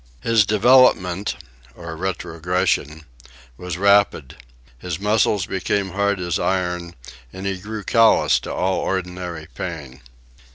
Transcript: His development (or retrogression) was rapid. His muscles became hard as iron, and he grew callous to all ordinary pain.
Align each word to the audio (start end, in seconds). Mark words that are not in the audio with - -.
His 0.21 0.47
development 0.47 1.35
(or 1.75 1.95
retrogression) 1.95 3.03
was 3.55 3.77
rapid. 3.77 4.35
His 4.79 4.99
muscles 4.99 5.45
became 5.45 5.89
hard 5.91 6.19
as 6.19 6.39
iron, 6.39 6.95
and 7.31 7.45
he 7.45 7.59
grew 7.59 7.83
callous 7.83 8.39
to 8.39 8.51
all 8.51 8.79
ordinary 8.79 9.45
pain. 9.53 10.01